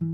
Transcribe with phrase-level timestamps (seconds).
[0.00, 0.06] The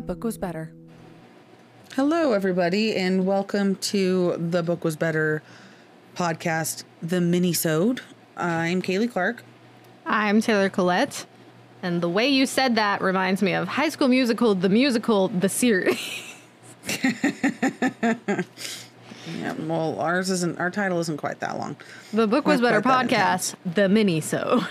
[0.00, 0.72] book was better.
[1.94, 5.42] Hello, everybody, and welcome to the Book Was Better
[6.16, 8.00] podcast, the mini-sode.
[8.34, 9.44] I'm Kaley Clark.
[10.06, 11.26] I'm Taylor Collette.
[11.82, 15.50] And the way you said that reminds me of High School Musical, the musical, the
[15.50, 16.00] series.
[19.42, 20.58] Yeah, well, ours isn't.
[20.60, 21.76] Our title isn't quite that long.
[22.12, 24.62] The Book Was Better podcast, the mini so.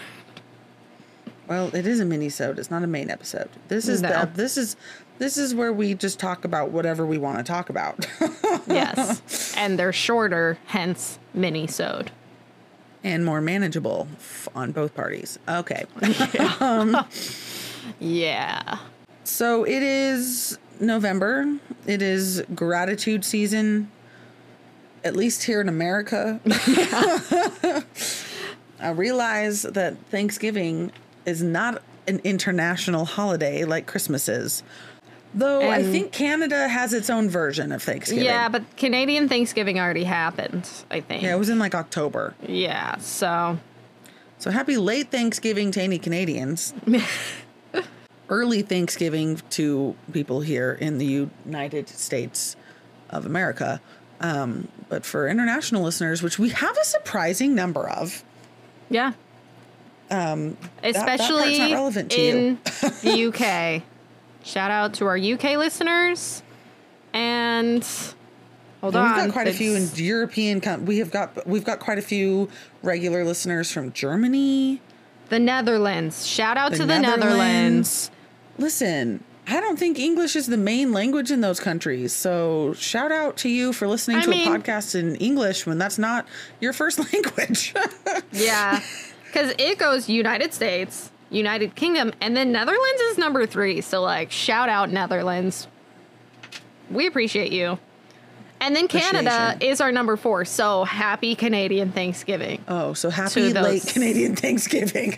[1.48, 2.58] Well, it is a mini-sode.
[2.60, 3.50] It's not a main episode.
[3.68, 4.10] This is No.
[4.26, 4.30] the.
[4.36, 4.78] This is
[5.18, 8.08] this is where we just talk about whatever we want to talk about,
[8.68, 9.54] Yes.
[9.58, 12.12] and they're shorter, hence mini sode.
[13.04, 15.38] and more manageable f- on both parties.
[15.48, 15.84] Okay.
[16.62, 17.06] Um,
[18.00, 18.78] yeah.
[19.24, 21.58] So it is November.
[21.88, 23.92] It is gratitude season,
[25.04, 26.40] at least here in America.
[28.80, 30.92] I realize that Thanksgiving
[31.26, 34.64] is not an international holiday like Christmas is.
[35.34, 38.26] Though I think Canada has its own version of Thanksgiving.
[38.26, 41.24] Yeah, but Canadian Thanksgiving already happened, I think.
[41.24, 42.34] Yeah, it was in like October.
[42.46, 43.58] Yeah, so
[44.40, 46.74] So happy late Thanksgiving to any Canadians.
[48.30, 52.56] Early Thanksgiving to people here in the United States
[53.10, 53.80] of America.
[54.22, 58.24] Um, but for international listeners, which we have a surprising number of,
[58.90, 59.14] yeah.
[60.10, 62.60] Um, that Especially relevant to in
[63.02, 63.84] the UK.
[64.44, 66.44] Shout out to our UK listeners.
[67.14, 67.88] And
[68.82, 70.62] hold on, we've got quite a few in European.
[70.62, 72.50] Com- we have got we've got quite a few
[72.84, 74.82] regular listeners from Germany,
[75.30, 76.28] the Netherlands.
[76.28, 78.12] Shout out the to the Netherlands.
[78.58, 82.14] Listen, I don't think English is the main language in those countries.
[82.14, 85.78] So shout out to you for listening I to mean- a podcast in English when
[85.78, 86.26] that's not
[86.60, 87.74] your first language.
[88.32, 88.82] Yeah.
[89.26, 93.82] Because it goes United States, United Kingdom, and then Netherlands is number three.
[93.82, 95.68] So, like, shout out Netherlands.
[96.90, 97.78] We appreciate you.
[98.60, 100.44] And then Canada is our number four.
[100.46, 102.64] So, happy Canadian Thanksgiving.
[102.68, 105.18] oh, so happy late Canadian Thanksgiving.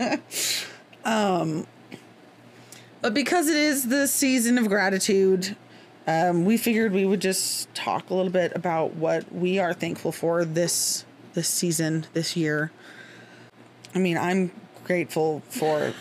[1.04, 1.66] um,
[3.04, 5.54] but because it is the season of gratitude,
[6.06, 10.10] um, we figured we would just talk a little bit about what we are thankful
[10.10, 11.04] for this
[11.34, 12.72] this season, this year.
[13.94, 14.52] I mean, I'm
[14.84, 15.92] grateful for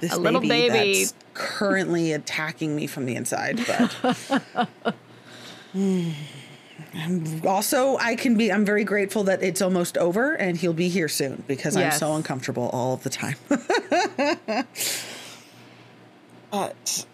[0.00, 1.00] this A little baby.
[1.02, 4.94] that's currently attacking me from the inside, but
[5.74, 6.12] Mm.
[6.94, 10.88] I'm also I can be I'm very grateful that it's almost over and he'll be
[10.88, 13.36] here soon because I'm so uncomfortable all of the time.
[16.50, 17.06] but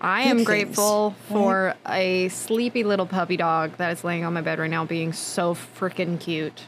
[0.00, 4.40] I am things, grateful for a sleepy little puppy dog that is laying on my
[4.40, 6.62] bed right now, being so freaking cute.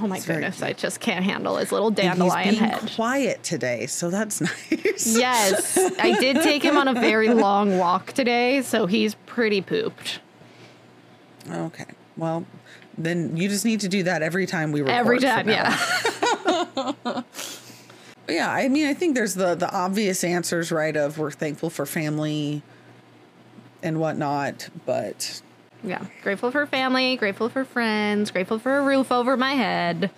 [0.00, 0.62] Oh my It's goodness.
[0.62, 2.92] I just can't handle his little he's dandelion being head.
[2.94, 5.16] quiet today, so that's nice.
[5.16, 10.20] Yes, I did take him on a very long walk today, so he's pretty pooped.
[11.50, 11.86] Okay.
[12.16, 12.46] Well,
[12.96, 14.94] then you just need to do that every time we record.
[14.94, 15.76] Every time, yeah.
[18.32, 20.96] Yeah, I mean, I think there's the the obvious answers, right?
[20.96, 22.62] Of we're thankful for family
[23.82, 25.42] and whatnot, but
[25.84, 26.04] yeah.
[26.22, 30.10] Grateful for family, grateful for friends, grateful for a roof over my head.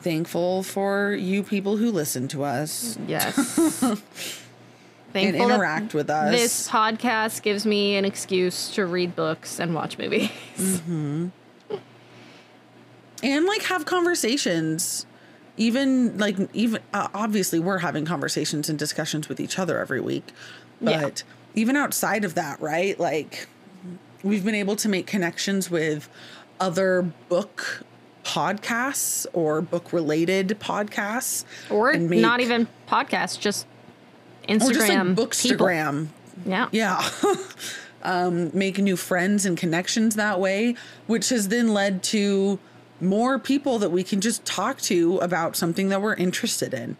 [0.00, 2.98] thankful for you people who listen to us.
[3.06, 3.82] Yes.
[3.82, 3.98] and
[5.12, 6.30] Thankful that interact with us.
[6.30, 10.30] This podcast gives me an excuse to read books and watch movies.
[10.56, 11.28] Mm-hmm.
[13.22, 15.06] and like have conversations
[15.60, 20.32] even like even uh, obviously we're having conversations and discussions with each other every week
[20.80, 21.60] but Yeah.
[21.62, 23.46] even outside of that right like
[24.22, 26.08] we've been able to make connections with
[26.58, 27.84] other book
[28.24, 33.66] podcasts or book related podcasts Or make- not even podcasts, just
[34.48, 35.16] Instagram.
[35.18, 36.06] or just like people.
[36.46, 36.68] Yeah.
[36.72, 37.08] yeah
[38.02, 40.74] um, make new friends and connections that way
[41.06, 42.58] which has then led to
[43.00, 46.96] more people that we can just talk to about something that we're interested in.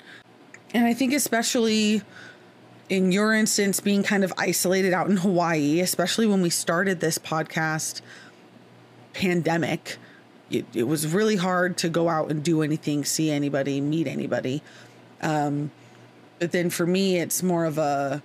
[0.73, 2.03] And i think especially
[2.89, 7.19] in your instance being kind of isolated out in hawaii especially when we started this
[7.19, 8.03] podcast
[9.15, 9.99] pandemic
[10.51, 14.63] it, it was really hard to go out and do anything see anybody meet anybody.
[15.23, 15.71] Um,
[16.39, 18.23] but then for me it's more of a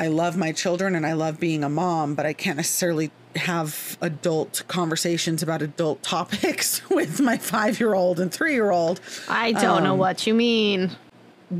[0.00, 3.98] I love my children and I love being a mom, but I can't necessarily have
[4.00, 8.98] adult conversations about adult topics with my five year old and three year old.
[9.28, 10.92] I don't know Um, what you mean.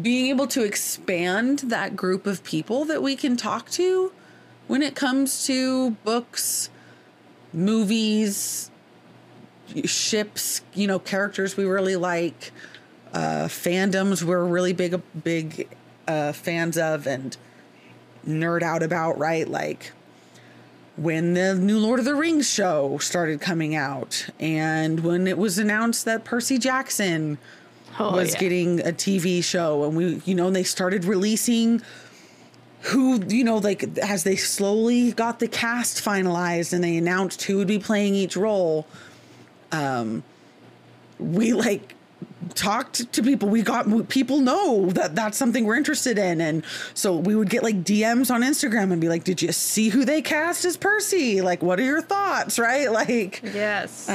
[0.00, 4.10] Being able to expand that group of people that we can talk to
[4.68, 6.70] when it comes to books
[7.52, 8.70] movies,
[9.84, 12.52] ships, you know, characters we really like,
[13.12, 15.68] uh, fandoms we're really big, big
[16.08, 17.36] uh, fans of and
[18.26, 19.48] nerd out about, right?
[19.48, 19.92] Like
[20.96, 25.58] when the new Lord of the Rings show started coming out, and when it was
[25.58, 27.38] announced that Percy Jackson
[27.98, 28.40] Oh, was yeah.
[28.40, 31.82] getting a TV show, and we, you know, and they started releasing
[32.82, 37.58] who, you know, like as they slowly got the cast finalized and they announced who
[37.58, 38.86] would be playing each role.
[39.72, 40.22] Um,
[41.18, 41.94] we like
[42.60, 43.48] talked to people.
[43.48, 46.40] We got people know that that's something we're interested in.
[46.42, 46.62] And
[46.92, 50.04] so we would get like dms on instagram and be like did you see who
[50.04, 51.40] they cast as percy?
[51.40, 52.58] Like what are your thoughts?
[52.70, 52.92] Right?
[52.92, 54.08] Like Yes.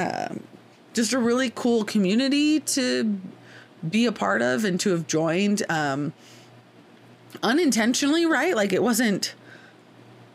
[0.94, 3.20] just a really cool community to
[3.90, 6.14] be a part of and to have joined um
[7.44, 8.56] unintentionally right?
[8.56, 9.34] Like it wasn't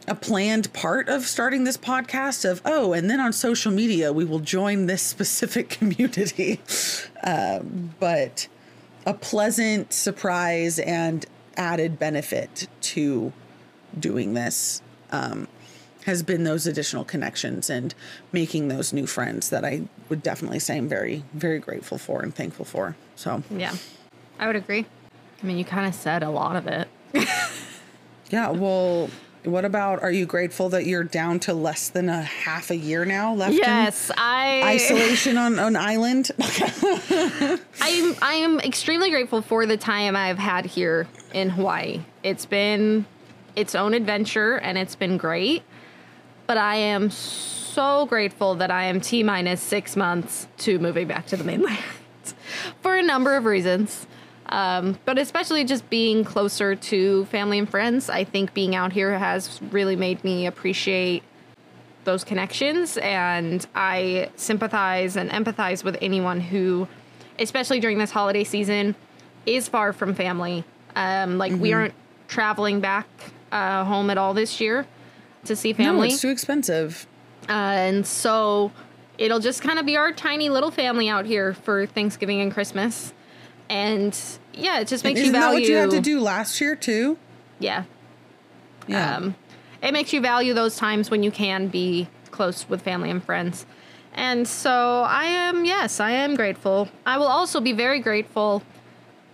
[0.09, 4.25] a planned part of starting this podcast of oh and then on social media we
[4.25, 6.61] will join this specific community
[7.25, 8.49] um, but
[9.07, 11.27] a pleasant surprise and
[11.57, 13.33] added benefit to
[13.99, 14.83] doing this
[15.13, 15.49] um,
[16.05, 17.95] has been those additional connections and
[18.33, 22.35] making those new friends that I would definitely say I'm very, very grateful for and
[22.35, 22.97] thankful for.
[23.17, 23.75] So, yeah.
[24.39, 24.87] I would agree.
[25.43, 26.89] I mean, you kind of said a lot of it.
[28.31, 29.11] yeah, well,
[29.45, 33.05] what about are you grateful that you're down to less than a half a year
[33.05, 36.31] now left Yes, I isolation on an island?
[37.81, 42.03] I'm I am extremely grateful for the time I've had here in Hawaii.
[42.23, 43.07] It's been
[43.57, 45.63] its own adventure and it's been great.
[46.47, 51.27] But I am so grateful that I am T minus six months to moving back
[51.27, 51.79] to the mainland
[52.83, 54.07] for a number of reasons.
[54.51, 58.11] Um, but especially just being closer to family and friends.
[58.11, 61.23] I think being out here has really made me appreciate
[62.05, 66.89] those connections and I sympathize and empathize with anyone who,
[67.39, 68.97] especially during this holiday season,
[69.47, 70.65] is far from family.
[70.97, 71.95] Um, like we aren't
[72.27, 73.07] traveling back
[73.53, 74.87] uh, home at all this year
[75.45, 76.09] to see family.
[76.09, 77.07] no, it's too expensive.
[77.49, 78.73] uh, and so
[79.19, 83.13] it'll just kind of be our tiny little family out here for Thanksgiving and Christmas.
[83.71, 84.19] And
[84.53, 87.17] yeah, it just makes Isn't you that what you had to do last year too?
[87.61, 87.85] Yeah,
[88.89, 89.17] Yeah.
[89.17, 89.37] um,
[89.81, 93.65] it makes you value those times when you can be close with family and friends.
[94.13, 96.89] And so I am, yes, I am grateful.
[97.07, 98.65] I will also be very grateful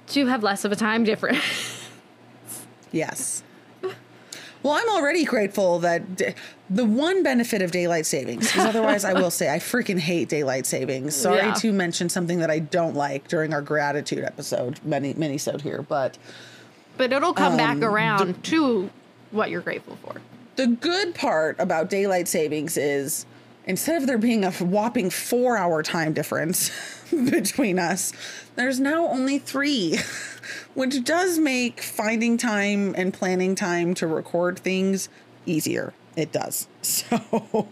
[0.08, 1.42] to have less of a time difference.
[2.92, 3.42] Yes.
[3.82, 6.34] Well, I'm already grateful that
[6.68, 10.66] the one benefit of daylight savings, because otherwise I will say I freaking hate daylight
[10.66, 11.14] savings.
[11.14, 11.54] Sorry Yeah.
[11.54, 15.82] to mention something that I don't like during our gratitude episode, many many minisode here,
[15.88, 16.18] but
[16.96, 18.90] but it'll come Um, back around to
[19.30, 20.16] what you're grateful for.
[20.56, 23.26] the good part about daylight savings is
[23.66, 26.70] instead of there being a whopping four hour time difference
[27.30, 28.12] between us,
[28.56, 29.98] there's now only three,
[30.74, 35.08] which does make finding time and planning time to record things
[35.44, 35.92] easier.
[36.16, 36.66] It does.
[36.82, 37.68] So,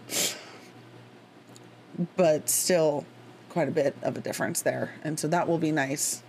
[2.17, 3.05] but still
[3.49, 4.95] quite a bit of a difference there.
[5.03, 6.21] And so that will be nice.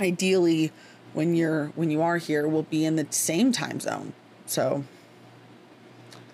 [0.00, 0.72] Ideally,
[1.12, 4.14] when you're when you are here, we'll be in the same time zone.
[4.46, 4.84] So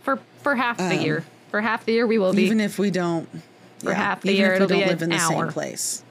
[0.02, 1.24] For for half the year.
[1.50, 2.42] For half the year we will be.
[2.42, 3.28] Um, even if we don't
[3.80, 5.46] For half the even year, if we don't live in the hour.
[5.46, 6.04] same place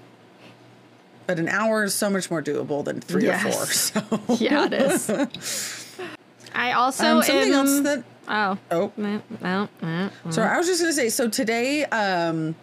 [1.29, 3.45] but an hour is so much more doable than three Yes.
[3.45, 5.07] or four so yeah, it is.
[6.55, 8.57] I also um, something am, else that Oh.
[8.69, 10.09] oh No, no, no.
[10.29, 12.55] so i was just gonna say so today um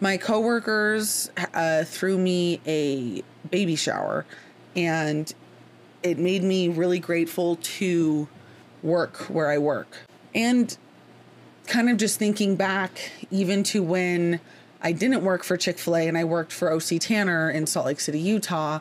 [0.00, 4.26] my coworkers uh threw me a baby shower
[4.74, 5.32] and
[6.02, 8.26] it made me really grateful to
[8.82, 9.96] work where i work
[10.34, 10.76] and
[11.68, 14.40] kind of just thinking back even to when
[14.84, 17.86] I didn't work for Chick fil A and I worked for OC Tanner in Salt
[17.86, 18.80] Lake City, Utah,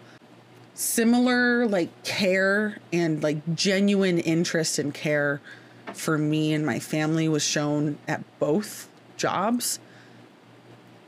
[0.74, 5.42] similar like care and like genuine interest and care
[5.98, 9.80] for me and my family was shown at both jobs.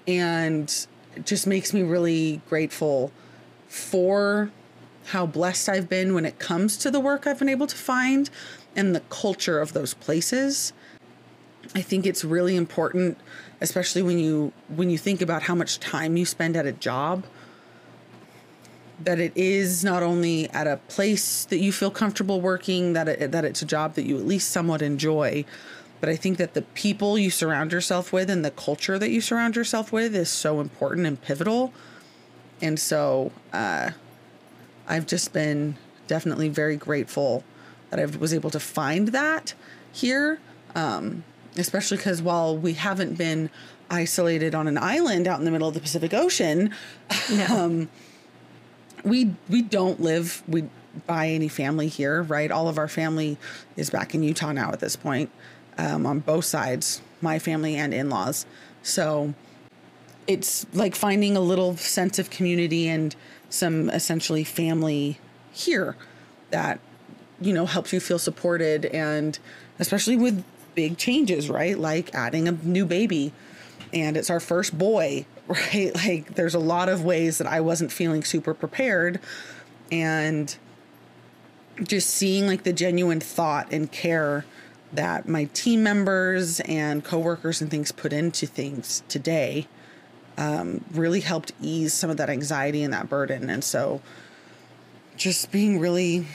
[0.08, 0.70] And
[1.16, 3.12] it just makes me really grateful
[3.68, 4.52] for
[5.08, 8.30] how blessed I've been when it comes to the work I've been able to find
[8.76, 10.74] and the culture of those places.
[11.76, 13.18] I think it's really important,
[13.62, 17.26] especially when you when you think about how much time you spend at a job,
[19.06, 23.32] that it is not only at a place that you feel comfortable working, that it,
[23.32, 25.46] that it's a job that you at least somewhat enjoy,
[26.00, 29.22] but I think that the people you surround yourself with and the culture that you
[29.22, 31.74] surround yourself with is so important and pivotal.
[32.62, 33.92] And so uh,
[34.88, 37.44] I've just been definitely very grateful
[37.90, 39.54] that I was able to find that
[39.92, 40.40] here.
[40.76, 41.24] Um,
[41.58, 43.50] especially because while we haven't been
[43.90, 46.74] isolated on an island out in the middle of the Pacific Ocean,
[47.50, 47.90] um,
[49.04, 50.66] we we don't live we
[51.08, 52.52] by any family here, right?
[52.52, 53.38] All of our family
[53.76, 55.30] is back in Utah now at this point,
[55.78, 58.46] um, on both sides, my family and in laws.
[58.84, 59.34] So
[60.28, 63.16] it's like finding a little sense of community and
[63.50, 65.20] some essentially family
[65.52, 65.96] here
[66.52, 66.80] that
[67.42, 69.38] you know helps you feel supported and
[69.80, 70.44] especially with
[70.76, 73.32] big changes right like adding a new baby
[73.92, 77.92] and it's our first boy right like there's a lot of ways that i wasn't
[77.92, 79.20] feeling super prepared
[79.92, 80.58] and
[81.82, 84.46] just seeing like the genuine thought and care
[84.94, 89.68] that my team members and coworkers and things put into things today
[90.38, 93.50] um, really helped ease some of that anxiety and that burden.
[93.50, 94.02] And so
[95.16, 96.28] just being really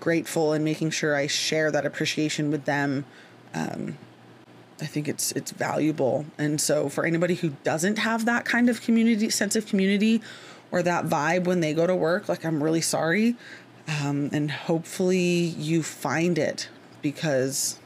[0.00, 3.04] grateful and making sure I share that appreciation with them.
[3.54, 3.98] Um,
[4.80, 6.26] I think it's it's valuable.
[6.38, 10.20] And so for anybody who doesn't have that kind of community sense of community
[10.70, 13.36] or that vibe when they go to work, like I'm really sorry.
[14.02, 16.68] Um, and hopefully you find it
[17.02, 17.78] because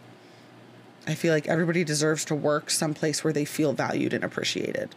[1.07, 4.95] I feel like everybody deserves to work someplace where they feel valued and appreciated.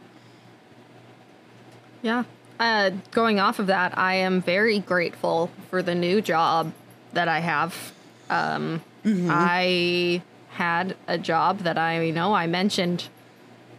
[2.01, 2.23] Yeah.
[2.59, 6.71] Uh, going off of that, I am very grateful for the new job
[7.13, 7.93] that I have.
[8.29, 10.21] Um, I
[10.53, 13.09] had a job that I know I mentioned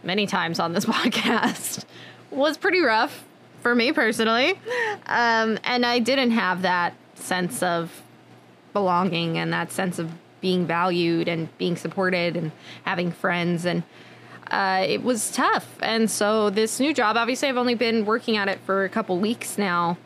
[0.03, 1.85] many times on this podcast.
[2.31, 3.25] Was pretty rough
[3.61, 4.59] for me personally.
[5.05, 8.01] Um, and I didn't have that sense of
[8.73, 12.51] belonging and that sense of being valued and being supported and
[12.83, 13.65] having friends.
[13.65, 13.83] And
[14.51, 15.77] uh, it was tough.
[15.81, 19.17] And so this new job obviously i've only been working at it for a couple
[19.17, 19.97] weeks now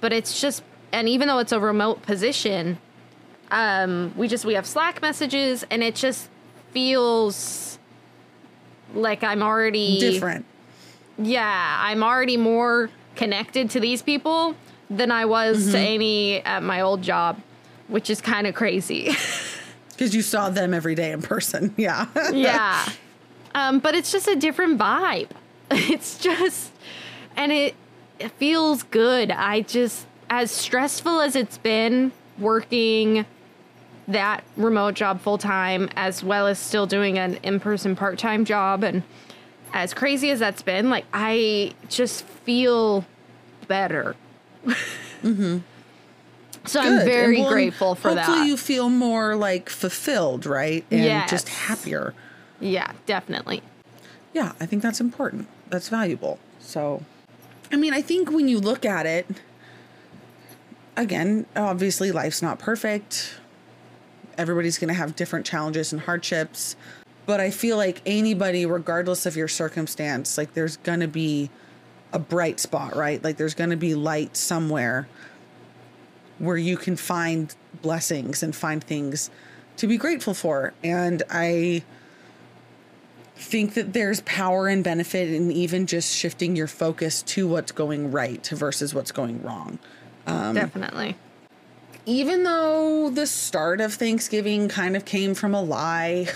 [0.00, 0.62] but it's just
[0.92, 2.78] and even though it's a remote position
[3.50, 6.28] um, we just we have slack messages and it just
[6.72, 7.78] feels
[8.94, 10.44] like i'm already Different.
[11.18, 14.54] yeah i'm already more connected to these people
[14.88, 17.40] than i was to any at my old job
[17.88, 19.10] which is kind of crazy
[20.00, 21.74] Because you saw them every day in person.
[21.76, 22.06] Yeah.
[22.32, 22.88] yeah.
[23.54, 25.28] Um, but it's just a different vibe.
[25.70, 26.72] It's just,
[27.36, 27.74] and it,
[28.18, 29.30] it feels good.
[29.30, 33.26] I just, as stressful as it's been working
[34.12, 38.44] that remote job full time, as well as still doing an in person part time
[38.44, 39.02] job, and
[39.72, 43.04] as crazy as that's been, like, I just feel
[43.68, 44.16] better.
[46.66, 48.46] So I'm very well, grateful for hopefully that.
[48.46, 50.84] you feel more like fulfilled, right?
[50.90, 51.30] And Yes.
[51.30, 52.12] just happier.
[52.60, 53.62] yeah, definitely.
[54.34, 55.48] Yeah, I think that's important.
[55.70, 56.38] That's valuable.
[56.58, 57.02] So,
[57.72, 59.26] I mean, I think when you look at it,
[60.96, 63.39] again, obviously life's not perfect.
[64.40, 66.76] Everybody's going to have different challenges and hardships.
[67.26, 71.50] But I feel like anybody, regardless of your circumstance, like there's going to be
[72.12, 73.22] a bright spot, right?
[73.22, 75.06] Like there's going to be light somewhere
[76.38, 79.30] where you can find blessings and find things
[79.76, 80.72] to be grateful for.
[80.82, 81.82] And I
[83.36, 88.10] think that there's power and benefit in even just shifting your focus to what's going
[88.10, 89.78] right versus what's going wrong.
[90.26, 91.16] Um, definitely.
[92.06, 96.28] Even though the start of Thanksgiving kind of came from a lie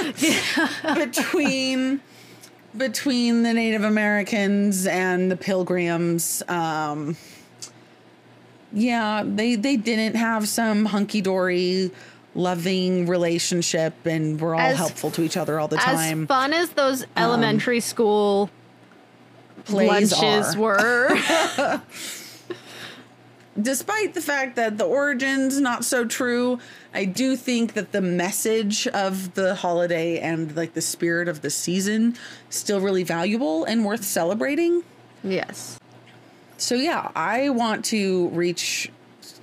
[0.94, 2.00] between
[2.76, 7.16] between the Native Americans and the Pilgrims, um,
[8.72, 11.90] yeah, they they didn't have some hunky dory,
[12.34, 16.26] loving relationship, and we're all As- helpful to each other all the As time.
[16.28, 18.48] fun as those elementary school
[19.64, 20.58] Plays lunches are.
[20.60, 21.82] were.
[23.62, 26.58] despite the fact that the origins not so true
[26.94, 31.50] i do think that the message of the holiday and like the spirit of the
[31.50, 32.16] season
[32.48, 34.82] still really valuable and worth celebrating
[35.22, 35.78] yes.
[36.56, 38.90] so yeah i want to reach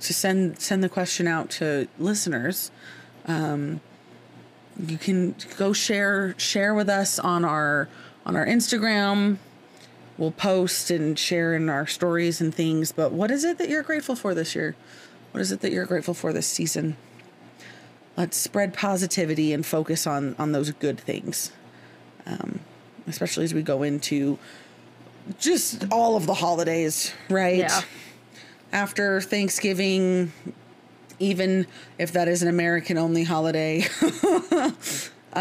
[0.00, 2.70] to send send the question out to listeners
[3.26, 3.80] um
[4.86, 7.88] you can go share share with us on our
[8.24, 9.36] on our instagram
[10.18, 13.82] we'll post and share in our stories and things but what is it that you're
[13.82, 14.76] grateful for this year?
[15.32, 16.96] What is it that you're grateful for this season?
[18.16, 21.52] Let's spread positivity and focus on on those good things
[22.28, 22.60] um,
[23.06, 24.38] especially as we go into
[25.38, 27.58] just all of the holidays right?
[27.58, 27.80] Yeah.
[28.72, 30.32] after thanksgiving
[31.18, 31.66] even
[31.98, 33.84] if that is an american only holiday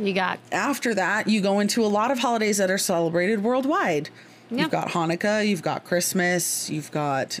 [0.00, 4.08] You got after that, you go into a lot of holidays that are celebrated worldwide.
[4.50, 4.62] Yeah.
[4.62, 7.38] You've got Hanukkah, you've got Christmas, you've got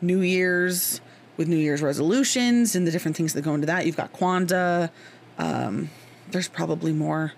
[0.00, 1.00] New Year's
[1.36, 3.84] with New Year's resolutions and the different things that go into that.
[3.86, 4.90] You've got Kwanzaa.
[5.38, 5.90] Um,
[6.30, 7.32] there's probably more,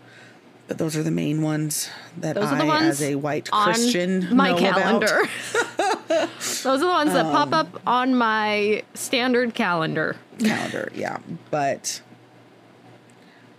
[0.69, 1.89] but those are the main ones
[2.19, 5.23] that Those I, ones as a white Christian, my know calendar.
[5.69, 6.29] About.
[6.39, 10.17] Those are the ones that Um, pop up on my standard calendar.
[10.39, 11.19] calendar, yeah.
[11.51, 12.01] But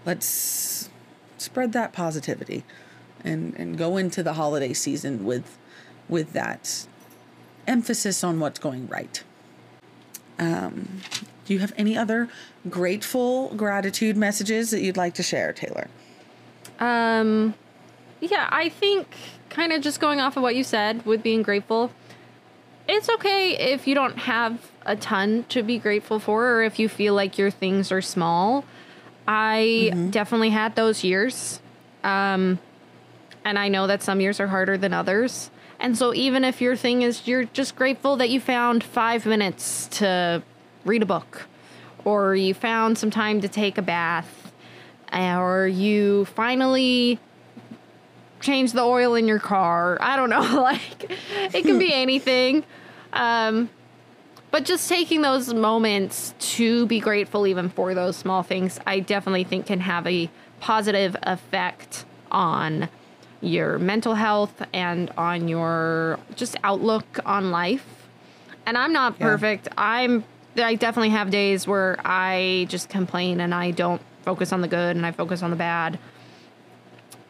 [0.05, 0.89] let's
[1.37, 2.63] spread that positivity
[3.23, 5.57] and and go into the holiday season with
[6.09, 6.85] with that
[7.67, 9.23] emphasis on what's going right.
[10.37, 11.01] Um,
[11.45, 12.29] do you have any other
[12.69, 15.87] grateful gratitude messages that you'd like to share, Taylor?
[16.79, 17.53] Um,
[18.19, 19.07] yeah, I think
[19.49, 21.91] kind of just going off of what you said with being grateful.
[22.87, 26.89] It's okay if you don't have a ton to be grateful for, or if you
[26.89, 28.65] feel like your things are small.
[29.27, 31.61] I definitely had those years.
[32.03, 32.59] Um,
[33.45, 35.49] and I know that some years are harder than others.
[35.79, 39.87] And so even if your thing is you're just grateful that you found five minutes
[39.99, 40.43] to
[40.85, 41.47] read a book,
[42.05, 44.51] or you found some time to take a bath,
[45.13, 47.19] or you finally
[48.39, 49.97] changed the oil in your car.
[50.01, 50.41] I don't know.
[50.61, 51.11] Like
[51.53, 52.63] it can be anything.
[53.11, 53.69] Um,
[54.53, 59.45] but just taking those moments to be grateful even for those small things, I definitely
[59.45, 60.29] think can have a
[60.59, 62.87] positive effect on
[63.41, 68.07] your mental health and on your just outlook on life.
[68.67, 69.25] And I'm not Yeah.
[69.25, 69.69] perfect.
[69.75, 70.23] I'm
[70.55, 74.95] I definitely have days where I just complain and I don't focus on the good
[74.95, 75.97] and I focus on the bad.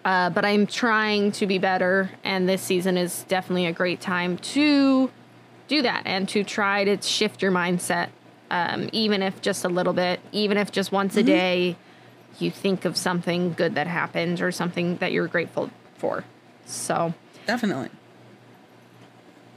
[0.03, 4.35] Uh, but I'm trying to be better, and this season is definitely a great time
[4.39, 5.09] to
[5.75, 8.09] do that and to try to shift your mindset,
[8.51, 11.75] um, even if just a little bit, even if just once a day
[12.39, 16.23] you think of something good that happened or something that you're grateful for.
[16.65, 17.13] So,
[17.45, 17.89] Definitely.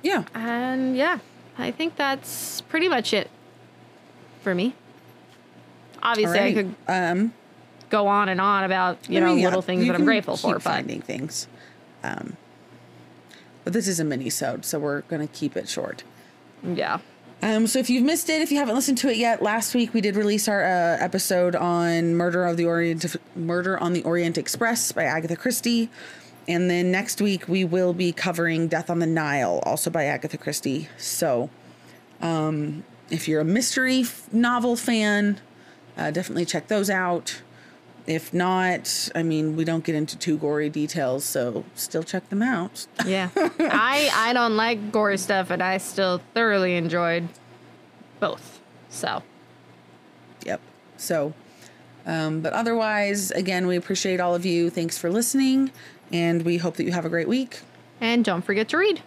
[0.02, 0.24] Yeah.
[0.34, 1.18] and yeah,
[1.58, 3.30] I think that's pretty much it
[4.42, 4.74] for me.
[6.02, 7.32] Obviously, I could Um,
[7.90, 10.36] go on and on about you I know mean, yeah, little things that I'm grateful
[10.36, 11.48] for, keep but finding things.
[12.04, 12.36] Um,
[13.66, 16.04] but this is a mini sode, so we're gonna keep it short.
[16.62, 17.00] yeah.
[17.42, 19.92] Um, so if you've missed it, if you haven't listened to it yet, last week
[19.92, 24.38] we did release our uh, episode on Murder of the Orient Murder on the Orient
[24.38, 25.90] Express by Agatha Christie.
[26.46, 30.38] And then next week we will be covering Death on the Nile, also by Agatha
[30.38, 30.88] Christie.
[30.96, 31.50] So,
[32.22, 35.40] um, if you're a mystery f- novel fan,
[35.98, 37.42] uh, definitely check those out.
[38.06, 42.40] If not, I mean, we don't get into too gory details, so still check them
[42.42, 42.86] out.
[43.04, 43.30] Yeah.
[43.36, 47.28] I I don't like gory stuff and I still thoroughly enjoyed
[48.20, 48.60] both.
[48.88, 49.22] So,
[50.44, 50.60] Yep.
[50.96, 51.34] So,
[52.06, 54.70] um, but otherwise, again, we appreciate all of you.
[54.70, 55.72] Thanks for listening,
[56.12, 57.60] and we hope that you have a great week.
[58.00, 59.02] and don't forget to read.